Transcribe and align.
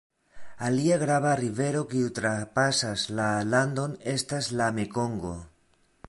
Alia 0.67 0.95
grava 1.01 1.33
rivero 1.39 1.83
kiu 1.91 2.07
trapasas 2.19 3.03
la 3.19 3.27
landon 3.51 3.93
estas 4.17 4.49
la 4.63 4.71
Mekongo. 4.79 5.35